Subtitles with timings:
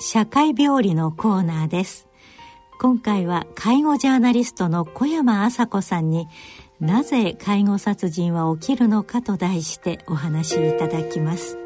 [0.00, 2.06] 社会病理のコーナーです。
[2.80, 6.28] 今回は介護ジャーナリストの小山麻子さんに
[6.80, 11.58] なぜ介護殺人は起きるのかと題してお話しいただきます。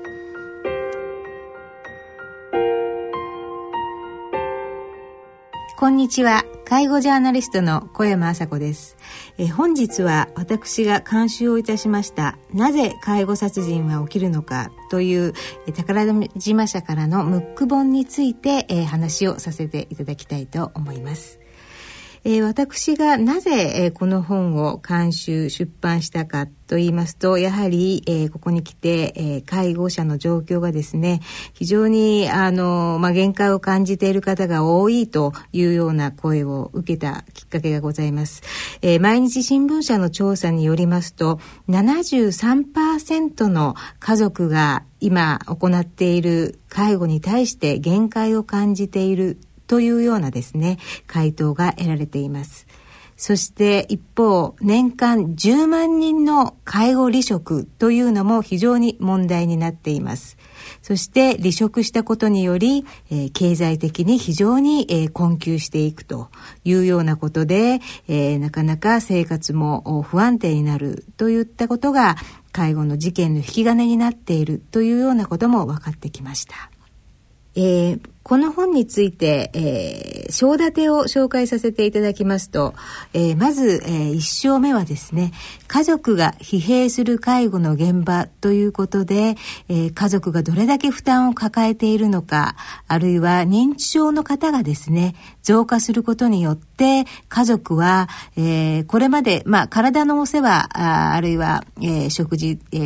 [5.79, 6.45] こんにちは。
[6.65, 8.97] 介護ジャーナリストの小山麻子です。
[9.39, 15.35] え本日は私が監修をいたしましたなぜ介護殺人は起きるのかという
[15.75, 16.05] 宝
[16.37, 21.41] 島社からのムック本についてえ話をさせていただきたいと思います。
[22.25, 31.21] えー、私がなぜ、えー、この本を監修出版したかと言いますとやはり、えー、ここに来て、えー、介護者の状況がですね
[31.53, 38.43] 非常にあの、まあ、限界を感じている方が多いというような声を受けたきっかけがございます、
[38.83, 49.39] えー、毎日新聞社の調査によりますと73%の家族が今行っている介護に対して限界を感じている
[49.73, 52.67] というようなですね回答が得られています
[53.17, 60.37] そして一方年間10万人の介護離職というのも非常に問題になっています
[60.83, 66.29] そして離職したことにより、えー、経済的に非常に、えー、困窮していくと
[66.65, 72.17] いうようなことで、えー、なかなか生活も不安定になるといったことが
[72.53, 76.71] 介護の事件の引き金になっているというようなことも分かってきました。
[77.55, 82.75] えー、この本について、えー、章立てを紹介させていただきますと、
[83.15, 85.33] えー、まず、えー、1章目はですね
[85.67, 89.37] 家族が疲弊する介護の現場ということで、
[89.69, 92.57] えー、家族がどれだけ負担を抱えているのか
[92.87, 102.77] あるいは認知症の方がですね増加することによって家族は、えー、これまで、まあ、体のお世話ああるいは、えー、食事、え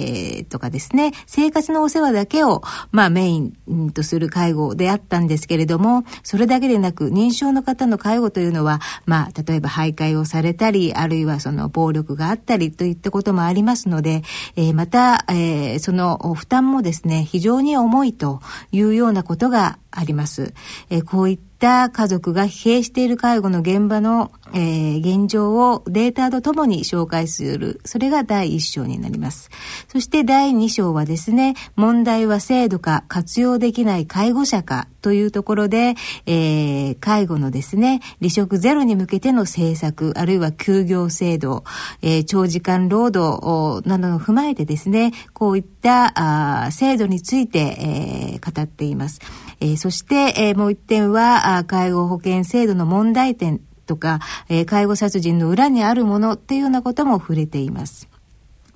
[0.41, 14.23] ー、とかですね生活のお世話だけを、まあ、メインとする介護であったんですけれどもそれだけでなく認知症の方の介護というのは、まあ、例えば徘徊をされたりあるいはその暴力があったりといったこともありますので、
[14.57, 18.41] えー、また、えー、その負担もですね非常に重いと
[18.73, 20.53] いうようなことがあります。
[20.91, 27.80] えー、こういったた家族が疲弊している介護の現場の、えー、現状をデータとともに紹介する。
[27.84, 29.50] それが第1章になります。
[29.89, 35.94] そして第2章はですね、問題は制度か活用できない介護者かというところで、
[36.27, 41.64] えー、介護のですね、離職ゼロに向けての政策、あるいは休業制度、
[42.02, 49.20] えー、長時間労働などを踏まえてですね、こういったあ制度について、えー、語っています。
[49.61, 58.08] えー、そして、えー、もう一点は、介護保険制度の問題点とか、えー、介護殺人の裏にあるものっていうようなことも触れています。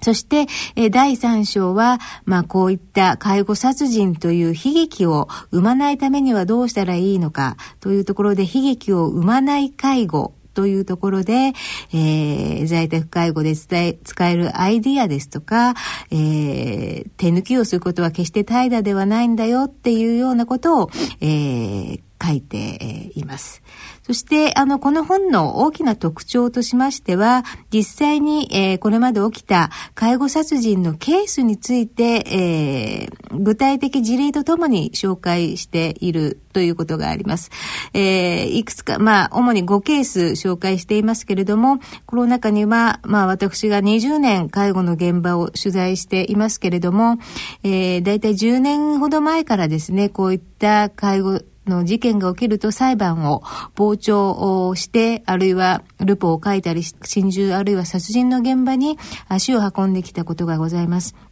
[0.03, 0.47] そして、
[0.77, 11.53] え第3章は、まあ、こういった介護殺人という悲劇を生まないためにはどうしたらいいのかというところで悲劇を生まない介護というところで、
[11.93, 15.75] えー、在宅介護で伝え使えるアイディアですとか、
[16.11, 20.91] えー、手抜きをすることは決して怠惰ではないんだよっていうようなことを、
[21.21, 23.63] えー、書いています。
[24.11, 37.53] そして、あの、この本の大きな特徴としましては、実際に、えー、これまで起きた介護殺人のケースについて、えー、具体的事例とともに紹介しているということがあります。
[37.95, 47.19] えー、いくつか、まあ、主に5ケース紹介していますけれども、この中には、まあ、私が20年介護の現場を取材していますけれども、
[47.63, 53.43] えー、だいたい10年ほど前からですね、こういった介護の事件が起きると裁判を
[53.75, 58.99] 傍聴をして、あるいはルポを書いたり、心中あるいは殺人の現場に
[59.29, 61.30] 足を運んできたことがございます。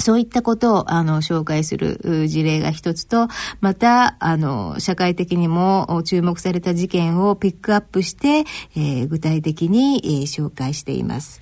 [0.00, 3.28] そういったことをあの紹介する事例が一つと、
[3.60, 8.44] またあの社会的にも注目された事件をピックアップして、
[8.76, 11.40] えー、具体的に、えー、紹介しています。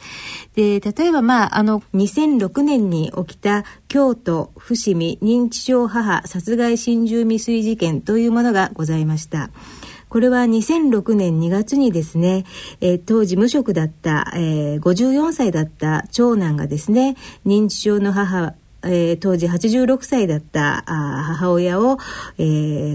[0.54, 9.50] で例えばまああの2006年に起きた京都伏見認知症母殺害心中未遂事件というものがございました。
[10.08, 12.44] これは2006年2月にですね、
[12.80, 17.16] えー、当時無職だった、えー、54歳だった長男がですね、
[17.46, 21.98] 認知症の母えー、当時86歳だった母親を、
[22.38, 22.42] え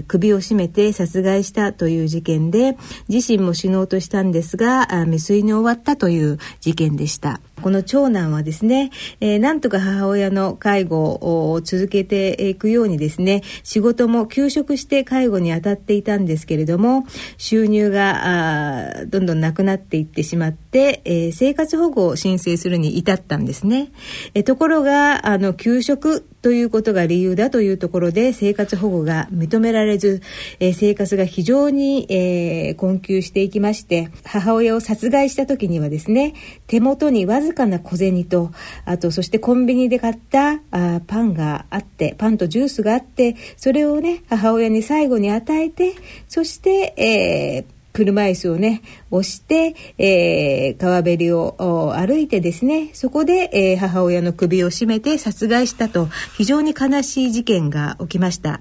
[0.00, 2.78] ー、首を絞めて殺害したという事件で
[3.08, 7.40] 自身も死のうとしたんですが未遂に終わったという事件でした。
[7.62, 8.90] この長男はですね、
[9.20, 17.06] えー、なんとか母親の介護を続けていくようにですね仕事も休職して介護に当たっていたんですけれども
[17.38, 23.92] 収入があどんどんなくなっていってしまって、えー、生活保護を申請するに至ったんですね。
[24.34, 30.20] えー、ところがあの休職ということが理由だというところで生活保護が認められず、
[30.60, 36.34] えー、生活が非常に、えー、困窮していきまして母親を殺害した時にはですね
[36.66, 38.50] 手元にわずかな小銭と
[38.84, 45.94] あとそしてコンビニで買ったあパンがあってパンとジュースがあってそれをね母親に最後に与えて
[46.26, 48.82] そして、えー車椅子をね
[49.12, 58.60] 押して、えー、川べりを歩いてですねそこで、えー、母親の首を絞めて殺害したと非常に悲しい事件が起きました。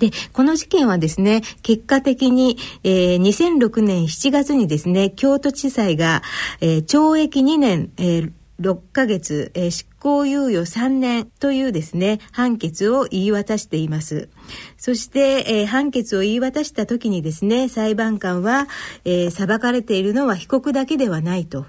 [0.00, 6.22] で、この事件はですね、結果的に、えー、2006年7月にですね、京都地裁が、
[6.60, 14.28] えー、懲役2年、えー6ヶ月、えー、執行猶予3年というですね、判決を言い渡しています。
[14.76, 18.68] そして、えー、判決を言い渡した時にですね、裁判官は、
[19.06, 21.64] えー、裁かれているのは被告だけではないと。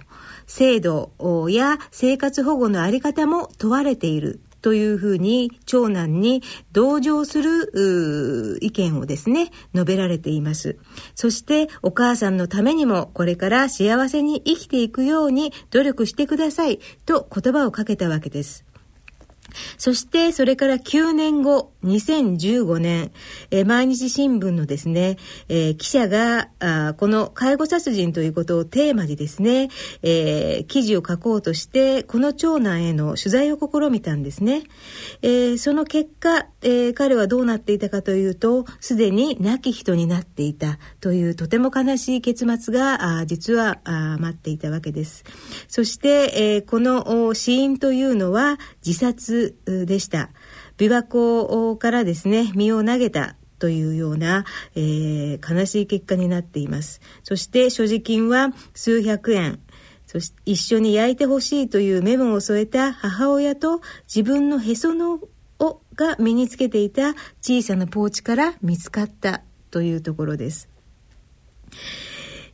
[0.47, 1.11] 制度
[1.49, 10.77] や生活保護のあり方も問われているというふうに長男に同情する意見をですね述べられています。
[11.15, 18.65] そしてお母さんのためにもこれから幸せに生きていくように努力してくださいと言葉をかけたわけです。
[19.77, 23.11] そしてそれから9年後2015年、
[23.49, 25.17] えー、毎日新聞のですね、
[25.49, 29.69] えー、記者があこの介護殺人ということをテーマにですね、
[30.03, 34.63] えー、記事を書こうとしてこの長男への取材を試みたんですね、
[35.21, 45.23] えー、その結果、えー、彼はどうなっていたかというとすでに亡き人になっていたというとても悲しい結末があ実はあ待っていたわけです。
[45.67, 50.29] そして、えー、この死因というのは自殺でした。
[50.81, 59.59] 琵琶湖からですね身を投げたというような、えー、悲しい結果になっていますそして所持金は数百円
[60.07, 65.19] そして一緒に焼いてほしいというメモを添えた母親と自分のへその
[65.59, 70.67] 緒が身につけていた小さなポーチから見つかったというところです。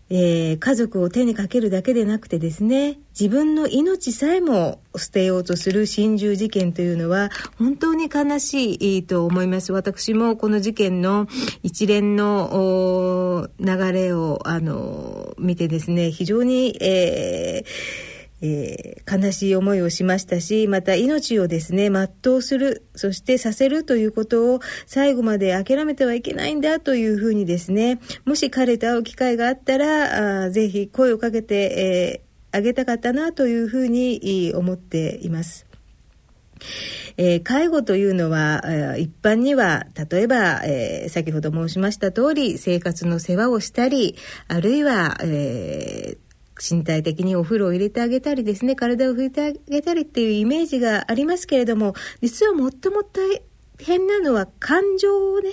[0.09, 9.71] えー、家族を手にかけるだけでなくてですね自分の命さえも捨てようとする心中事件というのは本当に悲しいと思います。
[9.73, 11.27] 私もこの事件の
[11.61, 35.65] 一連の流れをあの見てですね非常に、えーえー、悲しい思いをしましたしまた命をですね全うするそしてさせるということを最後まで諦めてはいけないんだというふうにですねもし彼と会う機会があったらあぜひ声をかけて、えー、あげたかったなというふうに思っています。
[37.17, 44.15] えー、介護というのは、えー、一般には例えば、えー、先ほど申しました通り生活の世話をしたり
[44.47, 46.26] あるいは、えー
[46.59, 53.41] 身体的にお風呂を入れてあげたりですね体を拭いてあげたりっていうイメージがありますけれども実はもっとも大
[53.79, 55.51] 変なのは感情をね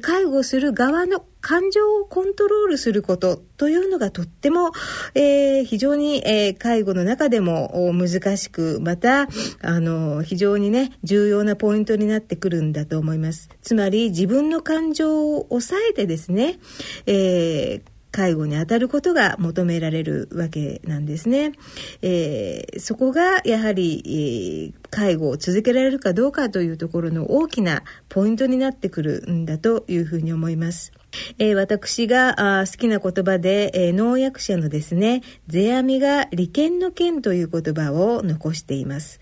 [0.00, 4.72] 介護する側の感情をコントロールすることというのがとっても、
[5.14, 9.28] えー、非常に、えー、介護の中でも難しくまた
[9.62, 13.48] あの非常にね重要なポイントになってくるんだと思います。
[13.62, 16.58] つまり自分の感情を抑えてですね、
[17.06, 21.52] えー介護に当たることが求められるわけなんですね。
[22.00, 30.92] えー、そこがやはり、えー、介護を続けられるかどうかというところの大きなポイントになってくるんだというふうに思います。
[31.38, 39.20] えー、私があ好きな言葉で、えー、農薬者のですね、世阿弥が利権の権という言葉を残しています。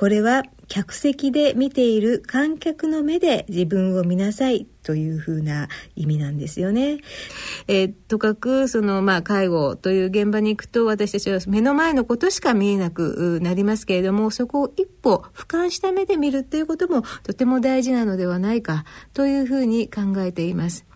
[0.00, 7.00] これは客席で見ている観客の目で自分を見なさいというふうな意味なんですよね。
[7.68, 20.89] えー、とかくその、まあ、介護という現場に行くと私たちは目の前のことしか見えなくなりますけれどもそこを一歩俯瞰した目で見るっていうこともとても大事なのではないかというふうに考えています。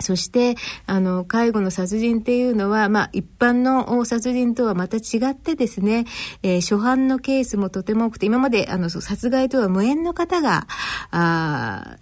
[0.00, 6.04] そして、あの、介護の殺人っていうのは、まあ、一般の殺人とはまた違ってですね、
[6.42, 10.66] えー、初犯のケースもとても多くて、今まで、あの、殺害とは無縁の方が、
[11.10, 11.96] あ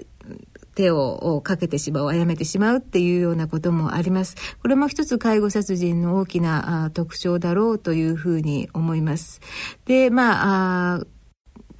[0.77, 4.37] 手をかけてしまう、殺めてしまうっていうようなこともあります。
[4.61, 9.41] これも一つ介護殺人の大きな特徴だろうというふうに思います。
[9.87, 11.07] で、まあ、あ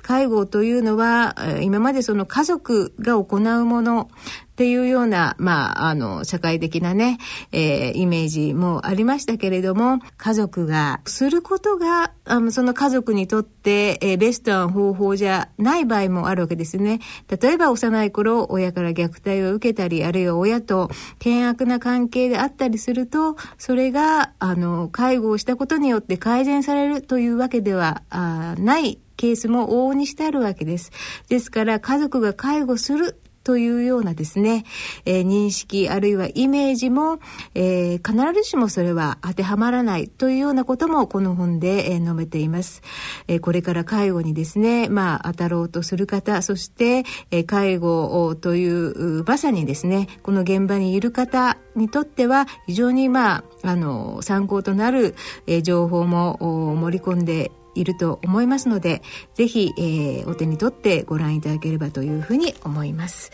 [0.07, 4.09] 介護というのは今までその家族が行うもの
[4.57, 7.19] っていうような、まあ、あの、社会的なね、
[7.53, 17.01] えー、イメージもありましたけれども、家族がすることが、あのその家族にとって、えー、ベストな方法じゃない場合もあるわけですね。
[17.29, 20.89] 例えば幼い頃、親から虐待を受けたり、あるいは親と
[21.23, 30.93] 険悪な関係であったりすると、それが、あの、介護をしたことによって改善されるというわけではあないケースも往々にしてあるわけです。
[31.29, 34.65] ですから家族が介護するというようなですね、
[35.05, 37.21] えー、認識あるいはイメージも、
[37.55, 42.83] えー、必ずしもそれは当てはまらないというようなこともこの本で、えー、述べています、
[43.29, 55.15] えこれから介護にですね、まあ、当たろうとする方そして、え介護というまさにですねこの現場にいる方にとっては非常にまああの参考となる、
[55.47, 59.03] え情報も盛り込んでいると思いますので
[59.35, 63.31] ぜひ、えー、お手に取ってご覧いただければというふうに思います。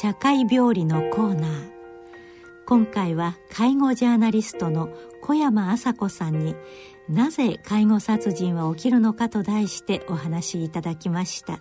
[0.00, 1.70] 社会病理のコーナー
[2.66, 4.88] 今回は介護ジャーナリストの
[5.20, 6.56] 小山麻子さんに
[7.08, 11.60] なぜ介護殺人は起きるのかと題してお話しいただきました。